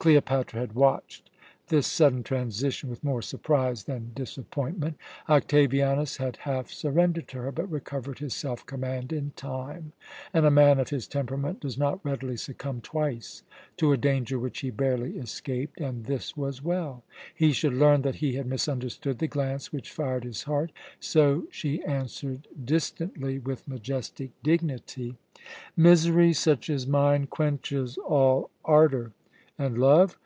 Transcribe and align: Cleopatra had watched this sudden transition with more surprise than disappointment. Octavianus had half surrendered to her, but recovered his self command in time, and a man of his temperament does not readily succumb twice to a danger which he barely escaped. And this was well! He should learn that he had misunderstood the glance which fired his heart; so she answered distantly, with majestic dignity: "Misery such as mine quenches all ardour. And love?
Cleopatra 0.00 0.60
had 0.60 0.74
watched 0.76 1.28
this 1.70 1.84
sudden 1.88 2.22
transition 2.22 2.88
with 2.88 3.02
more 3.02 3.20
surprise 3.20 3.82
than 3.82 4.12
disappointment. 4.14 4.96
Octavianus 5.28 6.18
had 6.18 6.36
half 6.36 6.70
surrendered 6.70 7.26
to 7.26 7.38
her, 7.38 7.50
but 7.50 7.68
recovered 7.68 8.20
his 8.20 8.32
self 8.32 8.64
command 8.64 9.12
in 9.12 9.32
time, 9.34 9.90
and 10.32 10.46
a 10.46 10.52
man 10.52 10.78
of 10.78 10.90
his 10.90 11.08
temperament 11.08 11.58
does 11.58 11.76
not 11.76 11.98
readily 12.04 12.36
succumb 12.36 12.80
twice 12.80 13.42
to 13.76 13.90
a 13.92 13.96
danger 13.96 14.38
which 14.38 14.60
he 14.60 14.70
barely 14.70 15.18
escaped. 15.18 15.80
And 15.80 16.04
this 16.04 16.36
was 16.36 16.62
well! 16.62 17.02
He 17.34 17.50
should 17.50 17.74
learn 17.74 18.02
that 18.02 18.14
he 18.22 18.34
had 18.34 18.46
misunderstood 18.46 19.18
the 19.18 19.26
glance 19.26 19.72
which 19.72 19.90
fired 19.90 20.22
his 20.22 20.44
heart; 20.44 20.70
so 21.00 21.48
she 21.50 21.82
answered 21.82 22.46
distantly, 22.64 23.40
with 23.40 23.66
majestic 23.66 24.30
dignity: 24.44 25.16
"Misery 25.76 26.32
such 26.34 26.70
as 26.70 26.86
mine 26.86 27.26
quenches 27.26 27.98
all 28.06 28.50
ardour. 28.64 29.10
And 29.60 29.76
love? 29.76 30.16